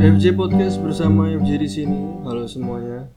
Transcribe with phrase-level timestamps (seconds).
[0.00, 2.24] FJ Podcast bersama FJ di sini.
[2.24, 3.12] Halo semuanya.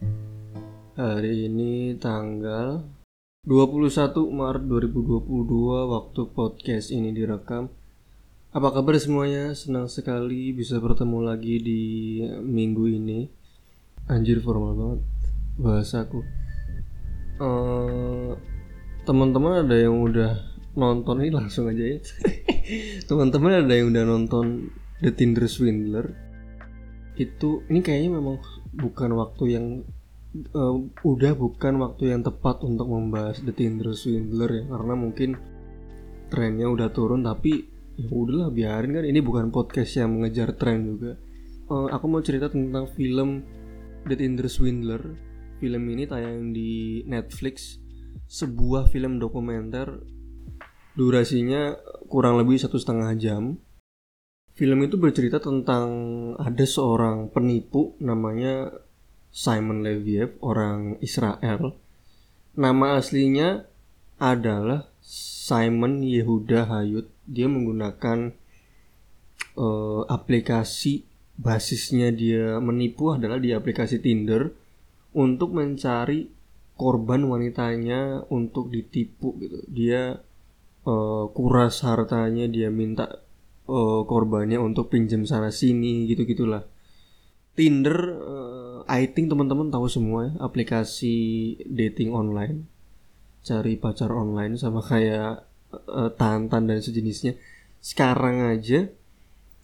[1.00, 2.84] Hari ini tanggal
[3.48, 3.88] 21
[4.28, 5.24] Maret 2022
[5.88, 7.72] waktu podcast ini direkam.
[8.52, 9.56] Apa kabar semuanya?
[9.56, 11.84] Senang sekali bisa bertemu lagi di
[12.44, 13.32] minggu ini.
[14.12, 15.02] Anjir formal banget
[15.56, 16.20] bahasaku.
[17.40, 18.36] Uh,
[19.08, 20.36] teman-teman ada yang udah
[20.76, 22.04] nonton ini langsung aja ya.
[23.08, 24.68] teman-teman ada yang udah nonton
[25.00, 26.23] The Tinder Swindler
[27.14, 28.42] itu ini kayaknya memang
[28.74, 29.66] bukan waktu yang
[30.58, 35.38] uh, udah bukan waktu yang tepat untuk membahas The Tinder Swindler ya karena mungkin
[36.34, 39.06] trennya udah turun tapi ya udahlah biarin kan.
[39.06, 41.14] Ini bukan podcast yang mengejar tren juga.
[41.70, 43.46] Uh, aku mau cerita tentang film
[44.10, 45.02] The Tinder Swindler.
[45.62, 47.78] Film ini tayang di Netflix
[48.26, 50.02] sebuah film dokumenter.
[50.94, 51.74] Durasinya
[52.10, 53.58] kurang lebih satu setengah jam
[54.54, 55.90] Film itu bercerita tentang
[56.38, 58.70] ada seorang penipu namanya
[59.34, 61.74] Simon Leviev, orang Israel.
[62.54, 63.66] Nama aslinya
[64.22, 67.10] adalah Simon Yehuda Hayut.
[67.26, 68.30] Dia menggunakan
[69.58, 71.02] uh, aplikasi
[71.34, 74.54] basisnya dia menipu adalah di aplikasi Tinder
[75.18, 76.30] untuk mencari
[76.78, 79.66] korban wanitanya untuk ditipu gitu.
[79.66, 80.14] Dia
[80.86, 83.24] uh, kuras hartanya, dia minta
[83.68, 86.64] uh, korbannya untuk pinjam sana sini gitu gitulah
[87.54, 91.16] Tinder uh, I think teman-teman tahu semua ya aplikasi
[91.70, 92.66] dating online.
[93.46, 97.38] Cari pacar online sama kayak uh, Tantan dan sejenisnya.
[97.78, 98.90] Sekarang aja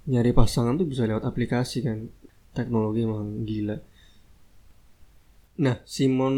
[0.06, 2.14] nyari pasangan tuh bisa lewat aplikasi kan.
[2.54, 3.78] Teknologi emang gila.
[5.66, 6.38] Nah Simon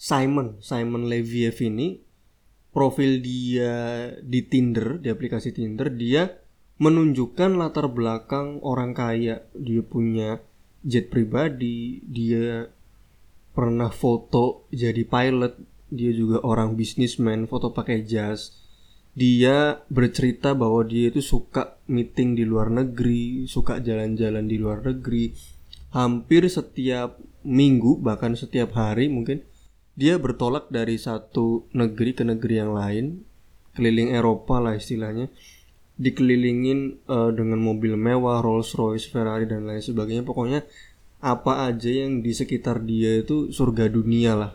[0.00, 2.00] Simon Simon Leviev ini
[2.72, 6.43] profil dia di Tinder di aplikasi Tinder dia
[6.78, 9.46] menunjukkan latar belakang orang kaya.
[9.54, 10.42] Dia punya
[10.84, 12.68] jet pribadi dia
[13.56, 15.56] pernah foto jadi pilot
[15.88, 18.60] dia juga orang bisnismen foto pakai jas.
[19.14, 25.30] Dia bercerita bahwa dia itu suka meeting di luar negeri suka jalan-jalan di luar negeri.
[25.94, 29.46] Hampir setiap minggu bahkan setiap hari mungkin
[29.94, 33.22] dia bertolak dari satu negeri ke negeri yang lain
[33.78, 35.30] keliling Eropa lah istilahnya
[35.94, 40.26] dikelilingin uh, dengan mobil mewah, Rolls Royce, Ferrari dan lain sebagainya.
[40.26, 40.66] Pokoknya
[41.24, 44.52] apa aja yang di sekitar dia itu surga dunia lah.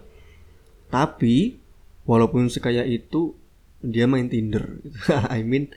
[0.89, 1.57] Tapi
[2.05, 3.33] walaupun sekaya itu
[3.79, 4.83] dia main Tinder.
[5.35, 5.72] I mean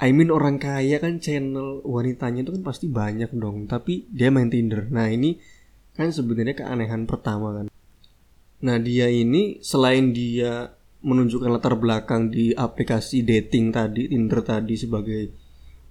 [0.00, 4.48] I mean orang kaya kan channel wanitanya itu kan pasti banyak dong, tapi dia main
[4.48, 4.88] Tinder.
[4.88, 5.36] Nah, ini
[5.92, 7.66] kan sebenarnya keanehan pertama kan.
[8.64, 15.32] Nah, dia ini selain dia menunjukkan latar belakang di aplikasi dating tadi Tinder tadi sebagai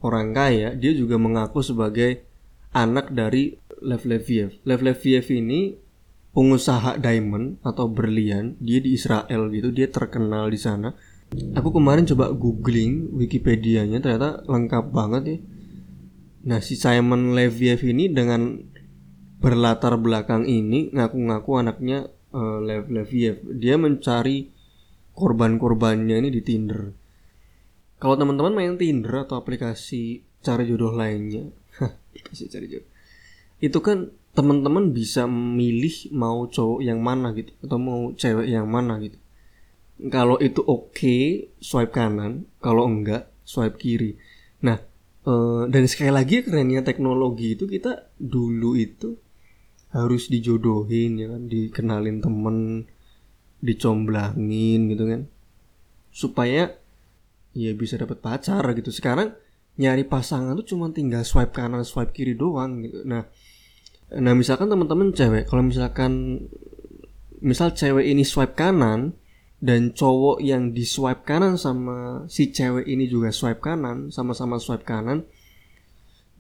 [0.06, 2.24] orang kaya dia juga mengaku sebagai
[2.72, 4.54] anak dari Lev Leviev.
[4.68, 5.74] Lev Leviev ini
[6.30, 10.94] pengusaha diamond atau berlian dia di Israel gitu dia terkenal di sana.
[11.58, 15.38] Aku kemarin coba googling Wikipedia-nya ternyata lengkap banget ya.
[16.50, 18.62] Nah si Simon Leviev ini dengan
[19.40, 23.42] berlatar belakang ini ngaku-ngaku anaknya uh, Lev Leviev.
[23.58, 24.59] Dia mencari
[25.20, 26.96] korban-korbannya ini di Tinder.
[28.00, 31.52] Kalau teman-teman main Tinder atau aplikasi cari jodoh lainnya,
[31.84, 32.90] aplikasi cari jodoh,
[33.60, 38.96] itu kan teman-teman bisa memilih mau cowok yang mana gitu atau mau cewek yang mana
[39.04, 39.20] gitu.
[40.08, 42.48] Kalau itu oke, okay, swipe kanan.
[42.64, 44.16] Kalau enggak, swipe kiri.
[44.64, 44.80] Nah,
[45.28, 49.20] uh, dan sekali lagi kerennya teknologi itu kita dulu itu
[49.92, 52.88] harus dijodohin ya kan, dikenalin temen,
[53.60, 55.22] dicomblangin gitu kan.
[56.12, 56.76] Supaya
[57.54, 58.92] ya bisa dapat pacar gitu.
[58.92, 59.36] Sekarang
[59.80, 63.04] nyari pasangan tuh cuma tinggal swipe kanan swipe kiri doang gitu.
[63.08, 63.24] Nah
[64.10, 66.44] nah misalkan teman-teman cewek kalau misalkan
[67.40, 69.16] misal cewek ini swipe kanan
[69.64, 74.84] dan cowok yang di swipe kanan sama si cewek ini juga swipe kanan sama-sama swipe
[74.84, 75.24] kanan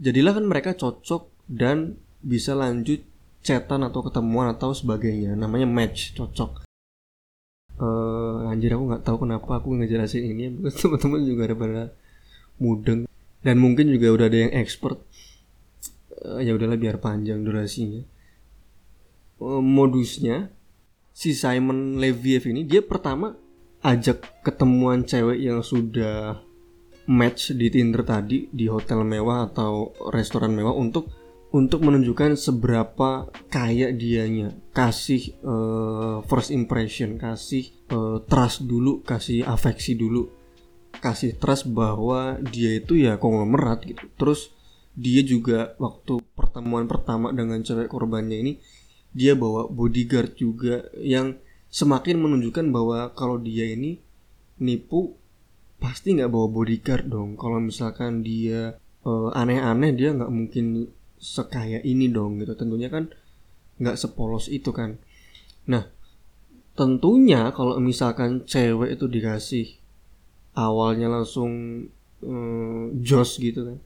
[0.01, 3.03] jadilah kan mereka cocok dan bisa lanjut
[3.39, 5.35] chatan atau ketemuan atau sebagainya.
[5.39, 6.68] Namanya match cocok
[7.79, 10.43] uh, anjir aku nggak tahu kenapa aku ngejelasin ini.
[10.79, 11.83] Teman-teman juga ada pada
[12.59, 13.07] mudeng.
[13.39, 14.99] Dan mungkin juga udah ada yang expert.
[16.19, 18.03] Uh, ya udahlah biar panjang durasinya.
[19.39, 20.51] Uh, modusnya
[21.15, 23.35] si Simon Leviev ini dia pertama
[23.83, 26.43] ajak ketemuan cewek yang sudah
[27.09, 31.18] match di Tinder tadi di hotel mewah atau restoran mewah untuk
[31.49, 39.97] untuk menunjukkan seberapa kaya dianya kasih uh, first impression kasih uh, trust dulu kasih afeksi
[39.97, 40.29] dulu
[41.01, 44.05] kasih trust bahwa dia itu ya konglomerat gitu.
[44.19, 44.53] Terus
[44.93, 48.53] dia juga waktu pertemuan pertama dengan cewek korbannya ini
[49.09, 54.01] dia bawa bodyguard juga yang semakin menunjukkan bahwa kalau dia ini
[54.61, 55.17] nipu
[55.79, 57.39] pasti nggak bawa bodyguard dong.
[57.39, 62.55] Kalau misalkan dia uh, aneh-aneh dia nggak mungkin sekaya ini dong gitu.
[62.55, 63.11] Tentunya kan
[63.79, 64.97] nggak sepolos itu kan.
[65.69, 65.85] Nah
[66.73, 69.67] tentunya kalau misalkan cewek itu dikasih
[70.55, 71.85] awalnya langsung
[72.23, 73.77] um, jos gitu kan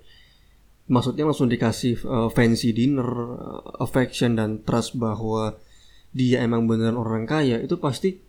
[0.87, 3.07] maksudnya langsung dikasih uh, fancy dinner
[3.39, 5.55] uh, affection dan trust bahwa
[6.11, 8.19] dia emang beneran orang kaya itu pasti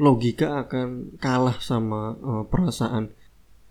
[0.00, 3.12] logika akan kalah sama uh, perasaan.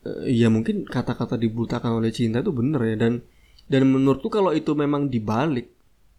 [0.05, 3.25] Uh, ya mungkin kata-kata dibutakan oleh cinta itu bener ya dan
[3.67, 5.73] dan menurutku kalau itu memang dibalik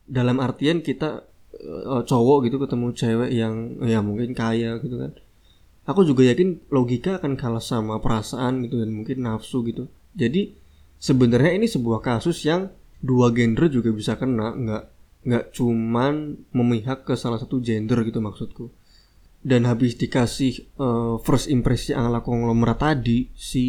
[0.06, 1.24] dalam artian kita
[1.56, 5.12] uh, cowok gitu ketemu cewek yang ya mungkin kaya gitu kan.
[5.82, 9.90] Aku juga yakin logika akan kalah sama perasaan gitu dan mungkin nafsu gitu.
[10.14, 10.54] Jadi
[11.02, 12.70] sebenarnya ini sebuah kasus yang
[13.02, 14.54] dua genre juga bisa kena.
[14.54, 14.84] Nggak
[15.22, 18.70] nggak cuman memihak ke salah satu gender gitu maksudku.
[19.42, 23.66] Dan habis dikasih uh, first impression ala konglomerat tadi si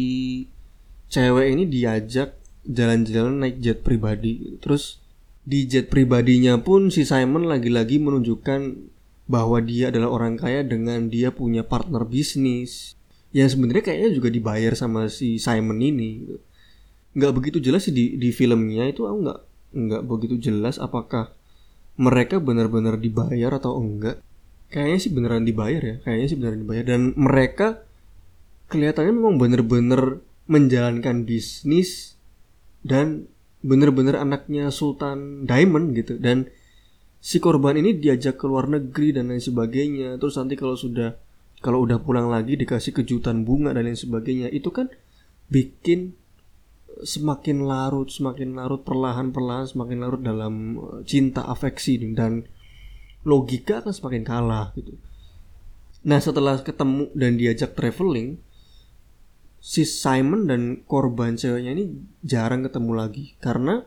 [1.10, 4.56] cewek ini diajak jalan-jalan naik jet pribadi.
[4.60, 4.98] Terus
[5.44, 8.60] di jet pribadinya pun si Simon lagi-lagi menunjukkan
[9.24, 12.96] bahwa dia adalah orang kaya dengan dia punya partner bisnis.
[13.34, 16.24] Yang sebenarnya kayaknya juga dibayar sama si Simon ini.
[17.14, 19.40] Nggak begitu jelas sih di di filmnya itu aku nggak
[19.74, 21.34] nggak begitu jelas apakah
[21.98, 24.22] mereka benar-benar dibayar atau enggak.
[24.70, 26.84] Kayaknya sih beneran dibayar ya kayaknya sih beneran dibayar.
[26.86, 27.84] Dan mereka
[28.70, 32.13] kelihatannya memang bener-bener menjalankan bisnis
[32.84, 33.26] dan
[33.64, 36.20] bener-bener anaknya Sultan Diamond gitu.
[36.20, 36.52] Dan
[37.18, 40.20] si korban ini diajak ke luar negeri dan lain sebagainya.
[40.20, 41.16] Terus nanti kalau sudah
[41.64, 44.52] kalau udah pulang lagi dikasih kejutan bunga dan lain sebagainya.
[44.52, 44.92] Itu kan
[45.48, 46.12] bikin
[47.02, 52.46] semakin larut semakin larut perlahan-perlahan semakin larut dalam eh, cinta afeksi dan
[53.26, 54.94] logika akan semakin kalah gitu.
[56.04, 58.36] Nah setelah ketemu dan diajak traveling,
[59.64, 63.32] si Simon dan korban ceweknya ini jarang ketemu lagi.
[63.40, 63.80] Karena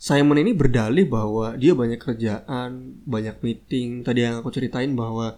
[0.00, 4.00] Simon ini berdalih bahwa dia banyak kerjaan, banyak meeting.
[4.00, 5.36] Tadi yang aku ceritain bahwa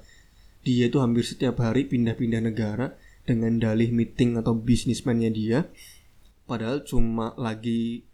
[0.63, 2.95] dia itu hampir setiap hari pindah-pindah negara
[3.27, 5.59] dengan dalih meeting atau bisnismennya dia.
[6.47, 8.07] Padahal cuma lagi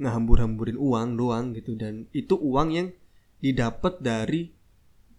[0.00, 1.76] ngehambur-hamburin uang doang gitu.
[1.76, 2.88] Dan itu uang yang
[3.44, 4.56] didapat dari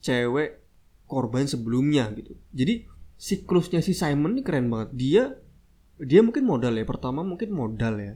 [0.02, 0.66] cewek
[1.06, 2.34] korban sebelumnya gitu.
[2.58, 2.90] Jadi
[3.22, 4.90] siklusnya si Simon ini keren banget.
[4.98, 5.45] Dia
[6.02, 8.14] dia mungkin modal ya pertama mungkin modal ya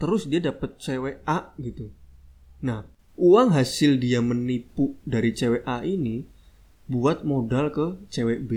[0.00, 1.90] terus dia dapat cewek A gitu
[2.60, 2.86] nah
[3.16, 6.24] uang hasil dia menipu dari cewek A ini
[6.90, 8.52] buat modal ke cewek B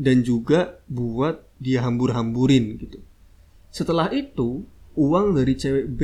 [0.00, 3.00] dan juga buat dia hambur-hamburin gitu
[3.70, 4.66] setelah itu,
[4.98, 6.00] uang dari cewek B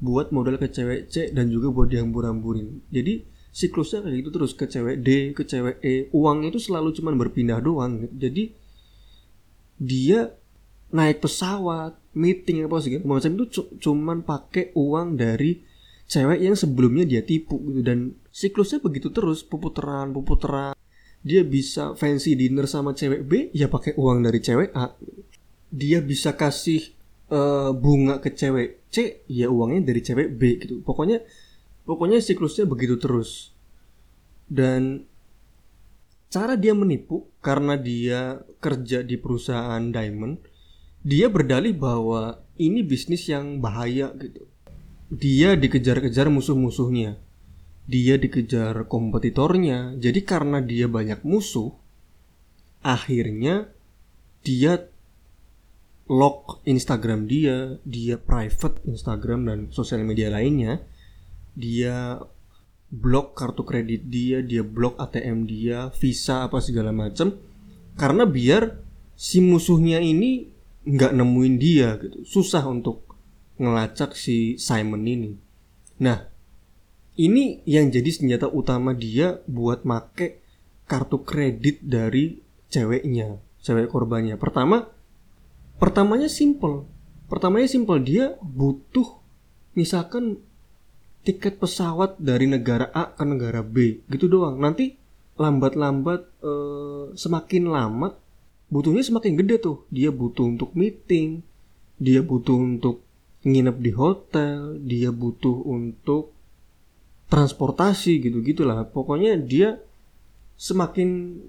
[0.00, 2.86] buat modal ke cewek C dan juga buat dihambur-hamburin.
[2.88, 6.08] Jadi siklusnya kayak gitu terus ke cewek D, ke cewek E.
[6.14, 8.06] Uang itu selalu cuman berpindah doang.
[8.06, 8.14] Gitu.
[8.16, 8.42] Jadi
[9.82, 10.30] dia
[10.90, 13.46] naik pesawat, meeting apa segala macam itu
[13.78, 15.62] cuman pakai uang dari
[16.10, 17.80] cewek yang sebelumnya dia tipu gitu.
[17.86, 20.74] Dan siklusnya begitu terus puputaran puputaran
[21.20, 24.96] dia bisa fancy dinner sama cewek B ya pakai uang dari cewek A.
[25.70, 26.82] Dia bisa kasih
[27.30, 30.74] uh, bunga ke cewek C ya uangnya dari cewek B gitu.
[30.82, 31.22] Pokoknya
[31.86, 33.54] pokoknya siklusnya begitu terus.
[34.50, 35.06] Dan
[36.32, 40.49] cara dia menipu karena dia kerja di perusahaan diamond
[41.00, 44.44] dia berdalih bahwa ini bisnis yang bahaya gitu.
[45.10, 47.18] Dia dikejar-kejar musuh-musuhnya.
[47.90, 49.98] Dia dikejar kompetitornya.
[49.98, 51.74] Jadi karena dia banyak musuh
[52.80, 53.68] akhirnya
[54.40, 54.88] dia
[56.10, 60.82] lock Instagram dia, dia private Instagram dan sosial media lainnya,
[61.54, 62.18] dia
[62.90, 67.38] blok kartu kredit dia, dia blok ATM dia, Visa apa segala macam,
[67.94, 68.82] karena biar
[69.14, 70.50] si musuhnya ini
[70.86, 73.04] nggak nemuin dia gitu, susah untuk
[73.60, 75.32] ngelacak si Simon ini.
[76.00, 76.24] Nah,
[77.20, 80.40] ini yang jadi senjata utama dia buat make
[80.88, 82.40] kartu kredit dari
[82.72, 84.40] ceweknya, cewek korbannya.
[84.40, 84.88] Pertama,
[85.80, 86.84] Pertamanya simple.
[87.24, 89.16] Pertamanya simple dia butuh
[89.72, 90.36] misalkan
[91.24, 94.60] tiket pesawat dari negara A ke negara B gitu doang.
[94.60, 95.00] Nanti
[95.40, 98.12] lambat-lambat eh, semakin lama
[98.70, 99.84] butuhnya semakin gede tuh.
[99.90, 101.42] Dia butuh untuk meeting,
[101.98, 103.02] dia butuh untuk
[103.44, 106.32] nginep di hotel, dia butuh untuk
[107.28, 108.88] transportasi gitu-gitulah.
[108.88, 109.82] Pokoknya dia
[110.56, 111.40] semakin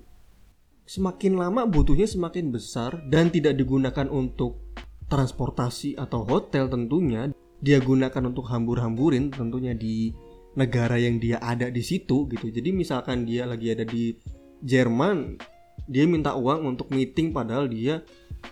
[0.91, 4.59] semakin lama butuhnya semakin besar dan tidak digunakan untuk
[5.07, 10.11] transportasi atau hotel tentunya dia gunakan untuk hambur-hamburin tentunya di
[10.57, 14.15] negara yang dia ada di situ gitu jadi misalkan dia lagi ada di
[14.63, 15.39] Jerman
[15.87, 18.01] dia minta uang untuk meeting padahal dia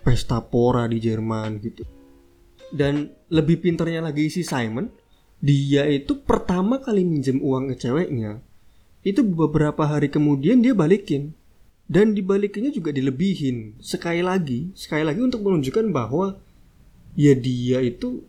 [0.05, 1.83] pesta pora di Jerman gitu.
[2.69, 4.89] Dan lebih pinternya lagi si Simon
[5.39, 8.43] dia itu pertama kali minjem uang ke ceweknya
[8.99, 11.35] itu beberapa hari kemudian dia balikin.
[11.89, 13.81] Dan dibalikinnya juga dilebihin.
[13.81, 16.37] Sekali lagi sekali lagi untuk menunjukkan bahwa
[17.17, 18.21] ya dia itu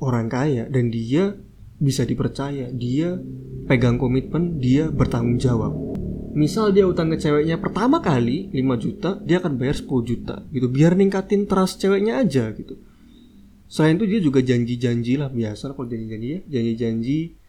[0.00, 1.36] orang kaya dan dia
[1.76, 2.72] bisa dipercaya.
[2.72, 3.20] Dia
[3.68, 5.76] pegang komitmen dia bertanggung jawab
[6.32, 10.66] misal dia utang ke ceweknya pertama kali 5 juta dia akan bayar 10 juta gitu.
[10.68, 12.80] Biar ningkatin trust ceweknya aja gitu.
[13.72, 17.40] Selain itu dia juga janji-janji lah biasa kalau janji-janji ya, janji-janji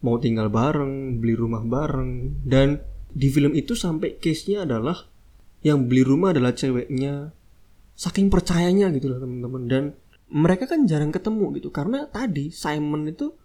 [0.00, 2.40] mau tinggal bareng, beli rumah bareng.
[2.40, 2.80] Dan
[3.12, 4.96] di film itu sampai case-nya adalah
[5.60, 7.36] yang beli rumah adalah ceweknya
[7.92, 9.62] saking percayanya gitu lah teman-teman.
[9.68, 9.84] Dan
[10.32, 11.68] mereka kan jarang ketemu gitu.
[11.68, 13.36] Karena tadi Simon itu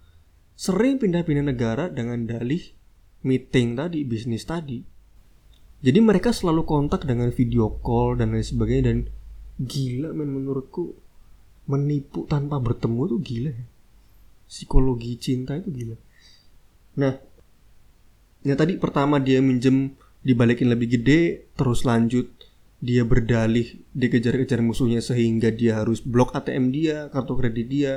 [0.56, 2.62] sering pindah-pindah negara dengan dalih
[3.24, 4.94] meeting tadi bisnis tadi
[5.84, 8.98] jadi mereka selalu kontak dengan video call dan lain sebagainya dan
[9.60, 10.96] gila men menurutku
[11.68, 13.66] menipu tanpa bertemu tuh gila ya.
[14.48, 15.96] Psikologi cinta itu gila.
[17.04, 17.20] Nah,
[18.48, 19.92] yang tadi pertama dia minjem
[20.24, 22.32] dibalikin lebih gede, terus lanjut
[22.84, 27.94] dia berdalih dikejar-kejar musuhnya sehingga dia harus blok ATM dia, kartu kredit dia.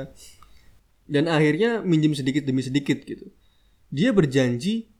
[1.07, 3.31] Dan akhirnya minjem sedikit demi sedikit gitu.
[3.87, 4.91] Dia berjanji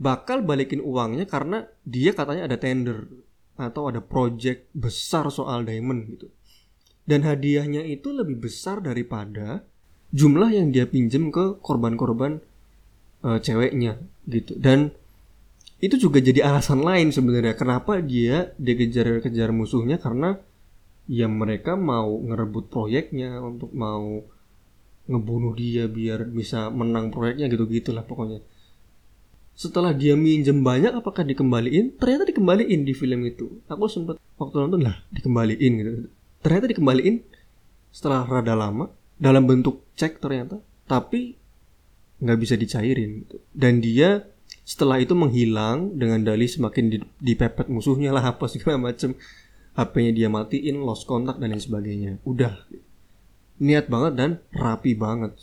[0.00, 3.06] bakal balikin uangnya karena dia katanya ada tender
[3.54, 6.26] atau ada project besar soal diamond gitu.
[7.04, 9.62] Dan hadiahnya itu lebih besar daripada
[10.10, 12.40] jumlah yang dia pinjem ke korban-korban
[13.22, 14.56] uh, ceweknya gitu.
[14.58, 14.90] Dan
[15.84, 20.40] itu juga jadi alasan lain sebenarnya kenapa dia dikejar-kejar musuhnya karena
[21.04, 24.24] ya mereka mau ngerebut proyeknya untuk mau
[25.04, 28.40] ngebunuh dia biar bisa menang proyeknya gitu gitulah pokoknya
[29.54, 31.94] setelah dia minjem banyak apakah dikembaliin?
[31.94, 33.62] Ternyata dikembaliin di film itu.
[33.70, 35.90] Aku sempat waktu nonton lah dikembaliin gitu.
[36.42, 37.22] Ternyata dikembaliin
[37.94, 40.58] setelah rada lama dalam bentuk cek ternyata
[40.90, 41.38] tapi
[42.18, 43.36] nggak bisa dicairin gitu.
[43.54, 44.26] dan dia
[44.64, 49.14] setelah itu menghilang dengan dalih semakin di, dipepet musuhnya lah apa segala macem.
[49.74, 52.22] HP-nya dia matiin lost kontak dan lain sebagainya.
[52.22, 52.54] Udah.
[53.58, 55.34] Niat banget dan rapi banget.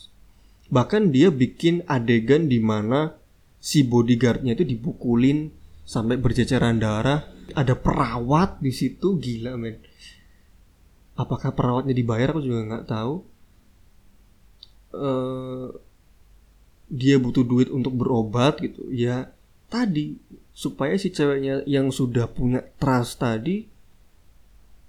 [0.71, 3.19] Bahkan dia bikin adegan di mana
[3.61, 5.53] si bodyguardnya itu dibukulin
[5.85, 7.29] sampai berceceran darah.
[7.53, 9.77] Ada perawat di situ gila men.
[11.13, 12.33] Apakah perawatnya dibayar?
[12.33, 13.15] Aku juga nggak tahu.
[14.91, 15.71] Uh,
[16.91, 18.89] dia butuh duit untuk berobat gitu.
[18.89, 19.31] Ya
[19.71, 20.19] tadi
[20.51, 23.63] supaya si ceweknya yang sudah punya trust tadi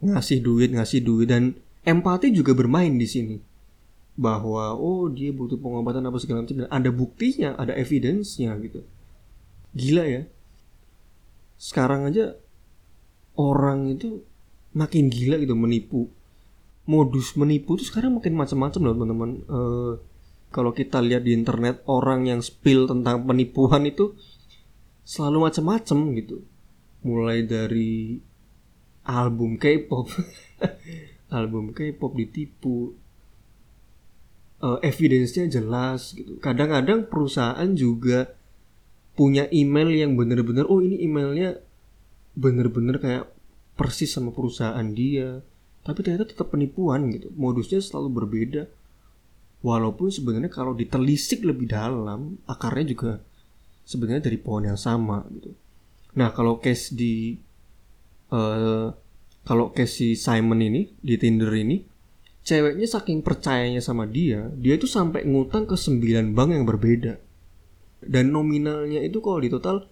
[0.02, 1.54] ngasih duit ngasih duit dan
[1.86, 3.36] empati juga bermain di sini
[4.12, 8.84] bahwa oh dia butuh pengobatan apa segala macam dan ada buktinya ada evidence-nya gitu.
[9.72, 10.22] Gila ya.
[11.56, 12.36] Sekarang aja
[13.40, 14.20] orang itu
[14.76, 16.12] makin gila gitu menipu.
[16.84, 19.30] Modus menipu itu sekarang makin macam-macam loh teman-teman.
[19.48, 19.92] Uh,
[20.52, 24.12] kalau kita lihat di internet orang yang spill tentang penipuan itu
[25.08, 26.36] selalu macam-macam gitu.
[27.02, 28.20] Mulai dari
[29.08, 30.06] album K-pop,
[31.38, 32.94] album K-pop ditipu,
[34.62, 36.38] uh, evidence-nya jelas gitu.
[36.38, 38.32] Kadang-kadang perusahaan juga
[39.12, 41.60] punya email yang bener-bener oh ini emailnya
[42.32, 43.28] bener-bener kayak
[43.76, 45.44] persis sama perusahaan dia
[45.82, 47.28] tapi ternyata tetap penipuan gitu.
[47.34, 48.62] Modusnya selalu berbeda.
[49.62, 53.10] Walaupun sebenarnya kalau ditelisik lebih dalam akarnya juga
[53.86, 55.54] sebenarnya dari pohon yang sama gitu.
[56.18, 57.38] Nah kalau case di
[58.34, 58.90] uh,
[59.46, 61.78] kalau case si Simon ini di Tinder ini
[62.42, 67.18] ceweknya saking percayanya sama dia dia itu sampai ngutang ke 9 bank yang berbeda.
[68.02, 69.86] Dan nominalnya itu kalau di total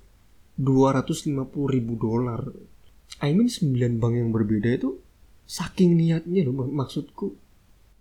[0.58, 1.30] 250
[1.70, 2.42] ribu dolar.
[3.22, 4.98] I mean 9 bank yang berbeda itu
[5.46, 7.38] saking niatnya loh maksudku.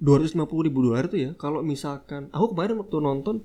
[0.01, 3.35] 250 ribu dolar itu ya kalau misalkan aku kemarin waktu nonton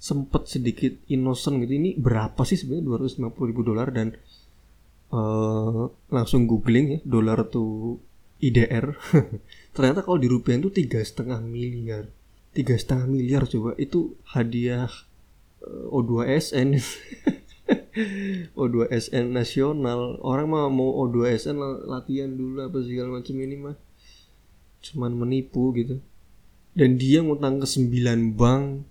[0.00, 3.94] sempet sedikit innocent gitu ini berapa sih sebenarnya 250 ribu dolar?
[3.94, 4.16] Dan
[5.14, 8.00] uh, langsung googling ya dolar tuh
[8.40, 8.96] IDR
[9.70, 12.10] ternyata kalau di rupiah itu tiga setengah miliar.
[12.50, 13.78] Tiga setengah miliar coba.
[13.78, 14.90] Itu hadiah
[15.62, 16.78] uh, O2SN
[18.60, 20.18] O2SN nasional.
[20.22, 23.76] Orang mah mau O2SN latihan dulu apa segala macam ini mah.
[24.82, 26.02] Cuman menipu gitu.
[26.74, 28.86] Dan dia ngutang ke 9 bank.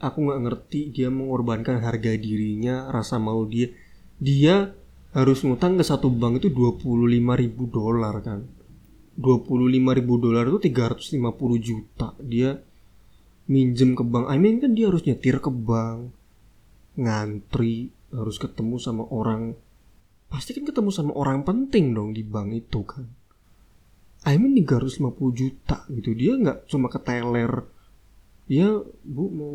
[0.00, 3.68] Aku nggak ngerti dia mengorbankan harga dirinya rasa malu dia.
[4.16, 4.72] Dia
[5.10, 6.86] harus ngutang ke satu bank itu 25
[7.18, 8.59] ribu dolar kan
[9.20, 11.20] 25 ribu dolar itu 350
[11.60, 12.16] juta.
[12.24, 12.56] Dia
[13.52, 14.32] minjem ke bank.
[14.32, 16.16] I mean kan dia harus nyetir ke bank
[16.96, 19.52] ngantri harus ketemu sama orang.
[20.32, 23.04] Pasti kan ketemu sama orang penting dong di bank itu kan.
[24.24, 25.04] I mean 350
[25.36, 26.16] juta gitu.
[26.16, 27.68] Dia nggak cuma ke teller
[28.50, 29.54] ya bu mau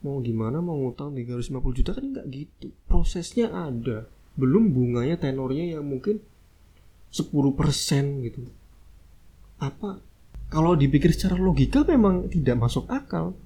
[0.00, 0.60] mau gimana?
[0.60, 1.90] Mau ngutang 350 juta?
[1.96, 2.68] Kan nggak gitu.
[2.84, 4.04] Prosesnya ada.
[4.36, 6.20] Belum bunganya tenornya yang mungkin
[7.10, 8.42] 10% gitu.
[9.58, 10.00] Apa
[10.50, 13.38] kalau dipikir secara logika memang tidak masuk akal.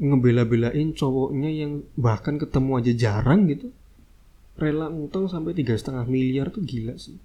[0.00, 3.72] Ngebela-belain cowoknya yang bahkan ketemu aja jarang gitu.
[4.56, 7.16] Rela ngutang sampai tiga setengah miliar tuh gila sih.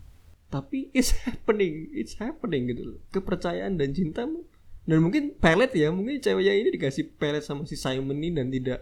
[0.47, 3.00] Tapi it's happening it's happening gitu loh.
[3.12, 4.43] Kepercayaan dan cintamu
[4.85, 8.79] dan mungkin pelet ya mungkin ceweknya ini dikasih pelet sama si Simon ini dan tidak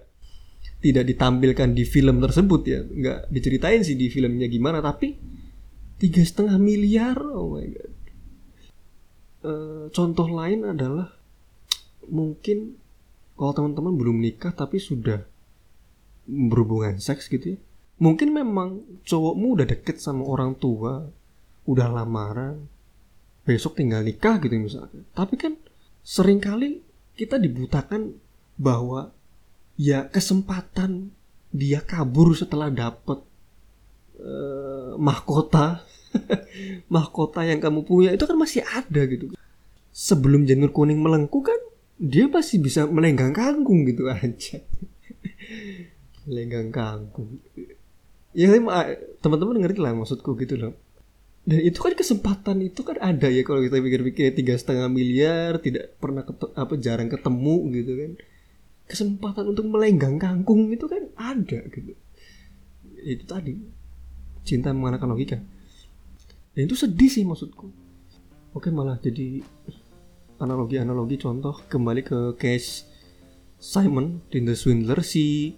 [0.84, 2.80] tidak ditampilkan di film tersebut ya.
[2.86, 5.18] Nggak diceritain sih di filmnya gimana tapi
[6.04, 7.94] tiga setengah miliar oh my god.
[9.44, 11.16] Uh, contoh lain adalah
[12.12, 12.76] mungkin
[13.40, 15.24] kalau teman-teman belum nikah tapi sudah
[16.28, 17.60] berhubungan seks gitu ya
[18.04, 21.08] mungkin memang cowokmu udah deket sama orang tua
[21.64, 22.68] udah lamaran
[23.48, 25.56] besok tinggal nikah gitu misalnya tapi kan
[26.04, 26.84] sering kali
[27.16, 28.16] kita dibutakan
[28.60, 29.12] bahwa
[29.80, 31.16] ya kesempatan
[31.52, 33.24] dia kabur setelah dapet
[34.20, 35.86] uh, mahkota.
[36.94, 39.34] Mahkota yang kamu punya itu kan masih ada gitu.
[39.90, 41.58] Sebelum janur kuning melengkung kan
[41.98, 44.62] dia masih bisa melenggang kangkung gitu aja.
[46.30, 47.42] Melenggang kangkung.
[48.34, 48.50] Ya
[49.22, 50.74] teman-teman ngerti lah maksudku gitu loh.
[51.44, 55.92] Dan itu kan kesempatan itu kan ada ya kalau kita pikir-pikir tiga setengah miliar tidak
[56.00, 58.12] pernah ketu, apa jarang ketemu gitu kan.
[58.88, 61.94] Kesempatan untuk melenggang kangkung itu kan ada gitu.
[63.04, 63.83] Itu tadi
[64.44, 65.38] cinta menggunakan logika
[66.54, 67.68] dan itu sedih sih maksudku
[68.54, 69.42] oke malah jadi
[70.38, 72.86] analogi-analogi contoh kembali ke case
[73.58, 75.56] Simon Tinder Swindler si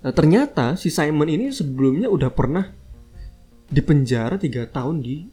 [0.00, 2.64] Nah, ternyata si Simon ini sebelumnya udah pernah
[3.68, 5.28] dipenjara tiga tahun di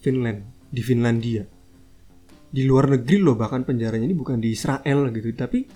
[0.00, 0.40] Finland,
[0.72, 1.44] di Finlandia.
[2.48, 5.68] Di luar negeri loh bahkan penjaranya ini bukan di Israel gitu, tapi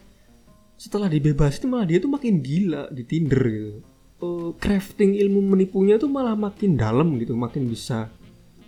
[0.80, 3.84] setelah dibebas itu malah dia tuh makin gila di Tinder gitu.
[4.20, 8.12] Uh, crafting ilmu menipunya tuh malah makin dalam gitu, makin bisa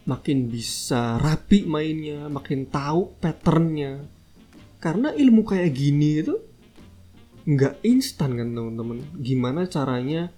[0.08, 4.00] makin bisa rapi mainnya, makin tahu patternnya.
[4.80, 6.34] Karena ilmu kayak gini itu
[7.44, 9.04] nggak instan kan teman-teman?
[9.20, 10.32] Gimana caranya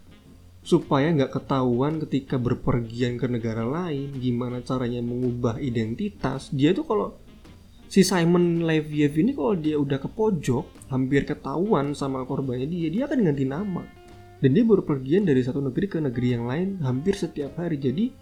[0.66, 4.18] supaya nggak ketahuan ketika berpergian ke negara lain?
[4.18, 6.50] Gimana caranya mengubah identitas?
[6.50, 7.08] Dia tuh kalau
[7.86, 13.06] si Simon Leviev ini kalau dia udah ke pojok hampir ketahuan sama korbannya dia dia
[13.06, 14.03] akan ganti nama
[14.44, 17.80] dan dia berpergian dari satu negeri ke negeri yang lain hampir setiap hari.
[17.80, 18.12] Jadi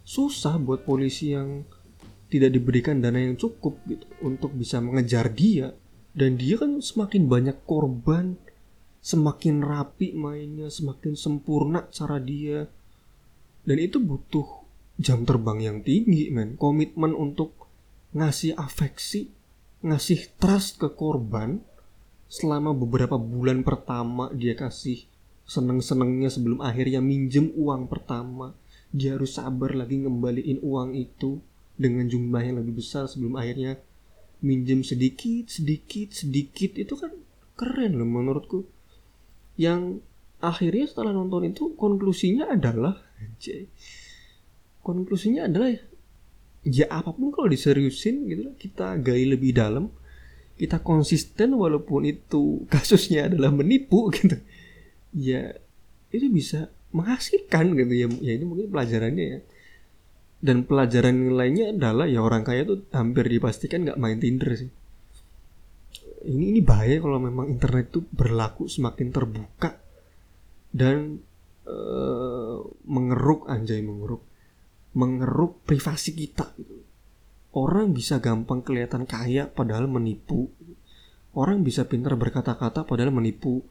[0.00, 1.60] susah buat polisi yang
[2.32, 5.76] tidak diberikan dana yang cukup gitu untuk bisa mengejar dia.
[6.16, 8.40] Dan dia kan semakin banyak korban
[9.04, 12.64] semakin rapi mainnya semakin sempurna cara dia.
[13.60, 14.64] Dan itu butuh
[14.96, 16.56] jam terbang yang tinggi men.
[16.56, 17.68] Komitmen untuk
[18.16, 19.28] ngasih afeksi
[19.84, 21.60] ngasih trust ke korban.
[22.24, 25.17] Selama beberapa bulan pertama dia kasih
[25.48, 28.52] seneng-senengnya sebelum akhirnya minjem uang pertama.
[28.92, 31.40] Dia harus sabar lagi ngembaliin uang itu
[31.80, 33.80] dengan jumlah yang lebih besar sebelum akhirnya
[34.44, 36.76] minjem sedikit sedikit sedikit.
[36.76, 37.16] Itu kan
[37.56, 38.68] keren loh menurutku.
[39.56, 40.04] Yang
[40.38, 42.94] akhirnya setelah nonton itu konklusinya adalah
[44.84, 45.74] konklusinya adalah
[46.62, 49.90] ya apa pun kalau diseriusin gitu kita gali lebih dalam
[50.58, 54.38] kita konsisten walaupun itu kasusnya adalah menipu gitu
[55.14, 55.52] ya
[56.08, 57.92] itu bisa menghasilkan gitu.
[57.92, 59.40] Ya ya ini mungkin pelajarannya ya.
[60.38, 64.70] Dan pelajaran lainnya adalah ya orang kaya tuh hampir dipastikan nggak main Tinder sih.
[66.18, 69.78] Ini ini bahaya kalau memang internet tuh berlaku semakin terbuka
[70.74, 71.18] dan
[71.66, 74.22] uh, mengeruk anjay mengeruk.
[74.98, 76.82] Mengeruk privasi kita gitu.
[77.54, 80.50] orang bisa gampang kelihatan kaya padahal menipu.
[81.34, 83.62] Orang bisa pintar berkata-kata padahal menipu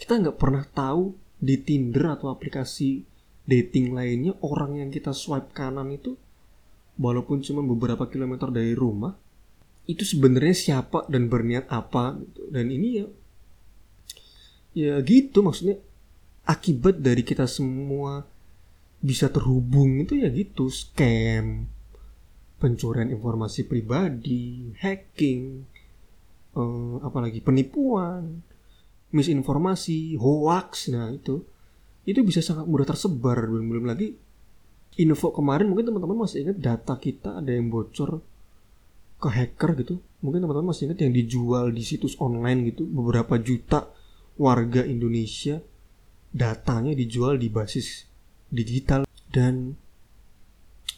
[0.00, 3.04] kita nggak pernah tahu di Tinder atau aplikasi
[3.44, 6.16] dating lainnya orang yang kita swipe kanan itu
[6.96, 9.12] walaupun cuma beberapa kilometer dari rumah
[9.84, 12.40] itu sebenarnya siapa dan berniat apa gitu.
[12.48, 13.06] dan ini ya
[14.72, 15.76] ya gitu maksudnya.
[16.40, 18.26] Akibat dari kita semua
[18.98, 20.66] bisa terhubung itu ya gitu.
[20.66, 21.68] Scam
[22.58, 25.64] pencurian informasi pribadi hacking
[26.56, 28.42] eh, apalagi penipuan
[29.10, 31.42] misinformasi hoax nah itu.
[32.06, 33.46] Itu bisa sangat mudah tersebar.
[33.46, 34.14] Belum belum lagi
[34.98, 38.22] info kemarin mungkin teman-teman masih ingat data kita ada yang bocor
[39.20, 39.94] ke hacker gitu.
[40.24, 43.88] Mungkin teman-teman masih ingat yang dijual di situs online gitu beberapa juta
[44.40, 45.60] warga Indonesia
[46.30, 48.08] datanya dijual di basis
[48.48, 49.04] digital.
[49.30, 49.78] Dan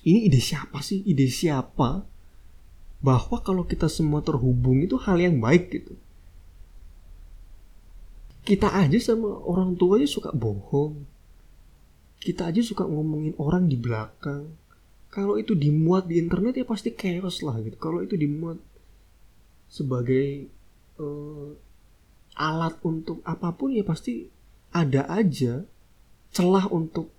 [0.07, 1.05] ini ide siapa sih?
[1.05, 2.07] Ide siapa?
[3.03, 5.99] Bahwa kalau kita semua terhubung itu hal yang baik gitu
[8.43, 11.07] kita aja sama orang tua aja suka bohong.
[12.19, 14.51] Kita aja suka ngomongin orang di belakang.
[15.13, 17.79] Kalau itu dimuat di internet ya pasti chaos lah gitu.
[17.79, 18.59] Kalau itu dimuat
[19.71, 20.51] sebagai
[20.99, 21.55] uh,
[22.35, 24.27] alat untuk apa pun ya pasti
[24.73, 25.63] ada aja
[26.33, 27.13] celah untuk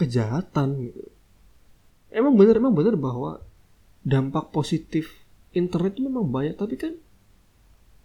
[0.00, 1.04] kejahatan gitu.
[2.10, 3.44] Emang bener emang bener bahwa
[4.02, 5.22] dampak positif
[5.54, 6.96] internet itu memang banyak tapi kan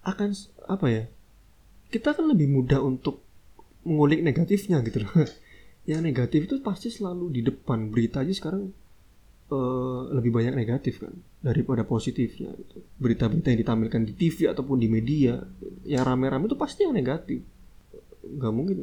[0.06, 0.36] akan
[0.68, 1.04] apa ya
[1.88, 3.24] kita kan lebih mudah untuk
[3.88, 5.14] mengulik negatifnya gitu loh.
[5.90, 7.88] Yang negatif itu pasti selalu di depan.
[7.88, 8.68] Berita aja sekarang
[9.52, 14.92] uh, lebih banyak negatif kan daripada positifnya itu berita-berita yang ditampilkan di TV ataupun di
[14.92, 15.40] media
[15.88, 17.40] yang rame-rame itu pasti yang negatif.
[18.28, 18.78] Nggak mungkin.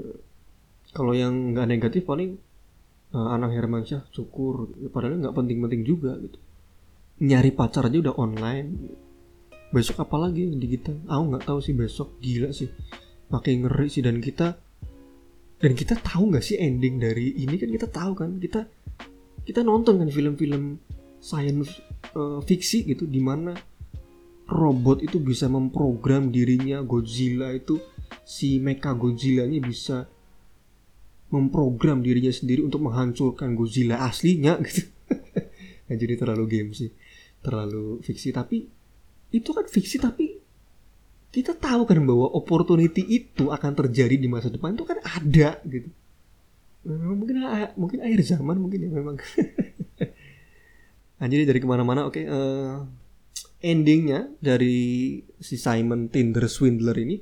[0.96, 2.40] Kalau yang nggak negatif paling
[3.12, 4.72] uh, anak Hermansyah syukur.
[4.88, 6.40] Padahal nggak penting-penting juga gitu.
[7.20, 9.03] Nyari pacar aja udah online
[9.74, 12.70] besok apa lagi yang digital aku nggak tahu sih besok gila sih.
[13.34, 14.54] Makin ngeri sih dan kita
[15.58, 17.58] dan kita tahu nggak sih ending dari ini?
[17.58, 18.70] Kan kita tahu kan kita
[19.42, 20.78] kita nonton kan film-film
[21.18, 21.82] science
[22.14, 23.52] uh, fiksi gitu di mana
[24.48, 27.80] robot itu bisa memprogram dirinya Godzilla itu
[28.24, 30.04] si Mecha Godzilla-nya bisa
[31.32, 34.86] memprogram dirinya sendiri untuk menghancurkan Godzilla aslinya gitu.
[35.90, 36.92] jadi terlalu game sih,
[37.42, 38.30] terlalu fiksi.
[38.30, 38.68] Tapi
[39.34, 40.38] itu kan fiksi tapi
[41.34, 45.90] kita tahu kan bahwa opportunity itu akan terjadi di masa depan itu kan ada gitu.
[46.86, 47.42] Mungkin
[47.74, 49.18] mungkin akhir zaman mungkin ya memang.
[51.14, 56.92] Nah jadi dari ke mana-mana oke okay, uh, eh, endingnya dari si Simon Tinder swindler
[57.00, 57.16] ini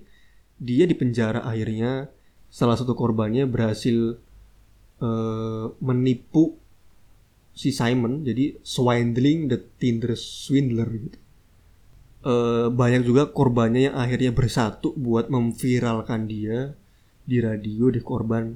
[0.58, 2.10] dia di penjara akhirnya
[2.50, 4.18] salah satu korbannya berhasil
[4.98, 6.58] uh, menipu
[7.54, 11.21] si Simon jadi swindling the Tinder swindler gitu
[12.22, 16.74] uh, banyak juga korbannya yang akhirnya bersatu buat memviralkan dia
[17.22, 18.54] di radio di korban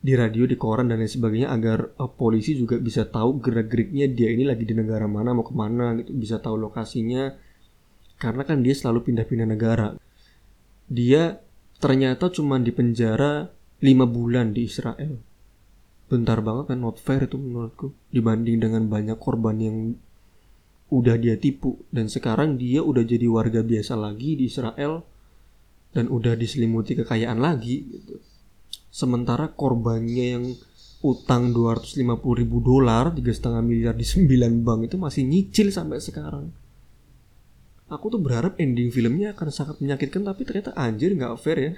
[0.00, 4.32] di radio, di koran dan lain sebagainya agar uh, polisi juga bisa tahu gerak-geriknya dia
[4.32, 6.16] ini lagi di negara mana mau ke mana gitu.
[6.16, 7.36] Bisa tahu lokasinya.
[8.16, 9.88] Karena kan dia selalu pindah-pindah negara.
[10.88, 11.40] Dia
[11.80, 13.48] ternyata cuma di penjara
[13.84, 15.20] lima bulan di Israel.
[16.08, 19.76] Bentar banget kan not fair itu menurutku dibanding dengan banyak korban yang
[20.90, 21.80] udah dia tipu.
[21.88, 25.06] Dan sekarang dia udah jadi warga biasa lagi di Israel.
[25.90, 28.22] Dan udah diselimuti kekayaan lagi gitu.
[28.90, 30.44] Sementara korbannya yang
[31.00, 32.04] utang 250
[32.36, 36.52] ribu dolar tiga setengah miliar di 9 bank itu masih nyicil sampai sekarang.
[37.90, 41.72] Aku tuh berharap ending filmnya akan sangat menyakitkan tapi ternyata anjir nggak fair ya.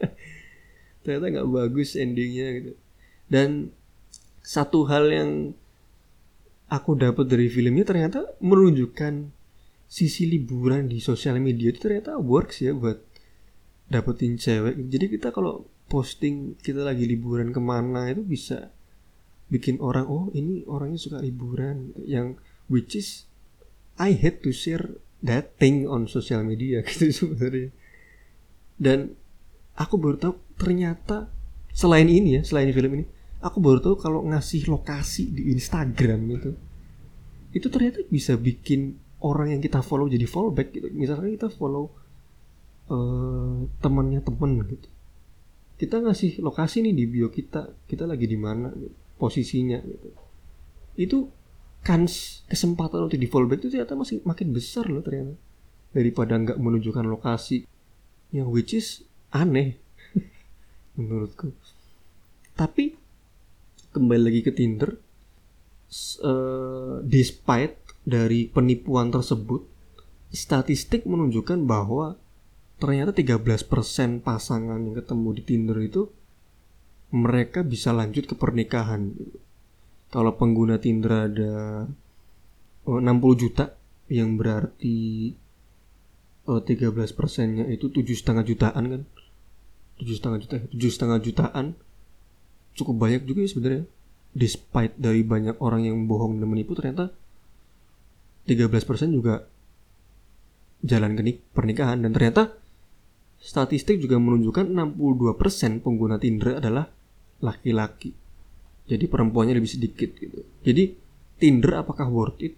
[1.04, 2.72] Ternyata nggak bagus endingnya gitu.
[3.28, 3.68] Dan
[4.40, 5.30] satu hal yang
[6.70, 9.34] aku dapat dari filmnya ternyata menunjukkan
[9.90, 13.02] sisi liburan di sosial media itu ternyata works ya buat
[13.90, 14.78] dapetin cewek.
[14.86, 18.70] Jadi kita kalau posting kita lagi liburan ke mana itu bisa
[19.50, 21.90] bikin orang oh ini orangnya suka liburan.
[22.06, 22.38] Yang
[22.70, 23.26] which is
[23.98, 24.94] I hate to share
[25.26, 27.74] that thing on social media gitu sebenarnya.
[28.78, 29.18] Dan
[29.74, 31.26] aku baru tahu ternyata
[31.74, 33.04] selain ini ya selain film ini
[33.40, 36.52] aku baru tahu kalau ngasih lokasi di Instagram itu
[37.50, 40.86] itu ternyata bisa bikin orang yang kita follow jadi follow back gitu.
[40.92, 41.90] Misalnya kita follow
[42.88, 44.88] uh, temannya temen gitu.
[45.80, 50.08] Kita ngasih lokasi nih di bio kita kita lagi di mana gitu, posisinya gitu.
[51.00, 51.18] Itu
[51.80, 55.32] kans kesempatan untuk di fallback itu ternyata masih makin besar loh ternyata
[55.96, 57.64] daripada nggak menunjukkan lokasi.
[58.30, 58.86] Yang which is
[59.34, 59.74] aneh
[61.00, 61.50] menurutku.
[62.54, 62.99] Tapi
[63.90, 64.90] kembali lagi ke Tinder
[66.22, 67.74] uh, despite
[68.06, 69.66] dari penipuan tersebut
[70.30, 72.14] statistik menunjukkan bahwa
[72.78, 73.66] ternyata 13%
[74.22, 76.06] pasangan yang ketemu di Tinder itu
[77.10, 79.10] mereka bisa lanjut ke pernikahan.
[80.14, 81.52] Kalau pengguna Tinder ada
[82.86, 83.74] 60 juta
[84.06, 85.34] yang berarti
[86.46, 89.02] 13 persennya itu tujuh setengah jutaan kan
[90.02, 91.66] tujuh setengah juta tujuh setengah jutaan
[92.76, 93.84] cukup banyak juga ya sebenarnya
[94.30, 97.10] despite dari banyak orang yang bohong dan menipu ternyata
[98.46, 99.46] 13% juga
[100.80, 102.56] jalan ke pernikahan dan ternyata
[103.40, 106.92] Statistik juga menunjukkan 62% pengguna Tinder adalah
[107.40, 108.12] laki-laki.
[108.84, 110.44] Jadi perempuannya lebih sedikit gitu.
[110.60, 110.92] Jadi
[111.40, 112.52] Tinder apakah worth it?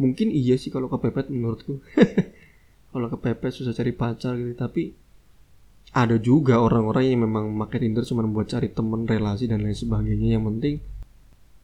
[0.00, 1.84] mungkin iya sih kalau kepepet menurutku
[2.96, 4.96] kalau kepepet susah cari pacar gitu tapi
[5.90, 10.38] ada juga orang-orang yang memang pakai Tinder cuma buat cari temen relasi dan lain sebagainya.
[10.38, 10.74] Yang penting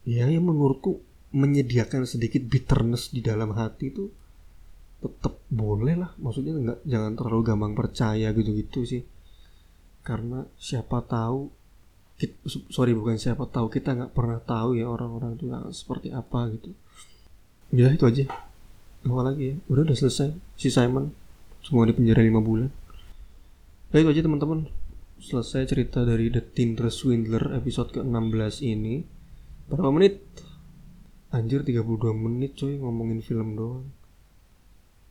[0.06, 0.98] ya yang menurutku
[1.30, 4.10] menyediakan sedikit bitterness di dalam hati itu
[4.98, 6.10] tetap boleh lah.
[6.18, 9.02] Maksudnya nggak jangan terlalu gampang percaya gitu-gitu sih.
[10.02, 11.50] Karena siapa tahu
[12.18, 12.36] kita,
[12.72, 16.74] sorry bukan siapa tahu kita nggak pernah tahu ya orang-orang itu seperti apa gitu.
[17.70, 18.26] Ya itu aja.
[19.06, 19.56] Apa lagi ya?
[19.70, 20.34] Udah udah selesai.
[20.58, 21.14] Si Simon
[21.62, 22.70] semua di penjara lima bulan
[23.94, 24.66] itu aja teman-teman.
[25.22, 29.06] Selesai cerita dari The Tinder Swindler episode ke-16 ini.
[29.70, 30.26] Berapa menit?
[31.30, 33.86] Anjir 32 menit coy ngomongin film doang.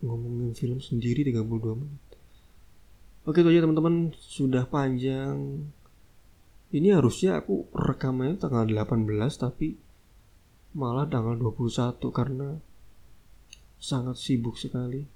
[0.03, 2.03] Ngomongin film sendiri 32 menit.
[3.25, 5.65] Oke itu aja teman-teman sudah panjang.
[6.69, 9.07] Ini harusnya aku rekamannya tanggal 18
[9.39, 9.79] tapi
[10.75, 12.59] malah tanggal 21 karena
[13.79, 15.07] sangat sibuk sekali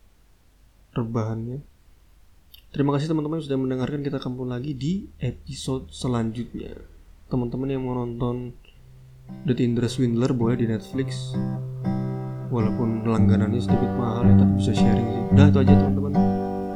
[0.96, 1.79] rebahannya
[2.70, 6.78] terima kasih teman-teman sudah mendengarkan kita kampung lagi di episode selanjutnya.
[7.30, 8.54] Teman-teman yang mau nonton
[9.46, 11.34] The Tinder Swindler boleh di Netflix.
[12.50, 15.24] Walaupun langganannya sedikit mahal ya tapi bisa sharing sih.
[15.38, 16.14] Udah itu aja teman-teman.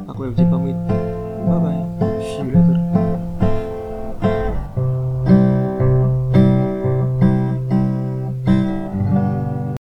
[0.06, 0.78] Aku FJ pamit.
[1.44, 2.73] Bye bye